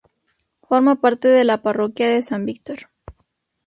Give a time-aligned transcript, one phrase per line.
[0.63, 2.89] Forma parte de la parroquia de San Víctor.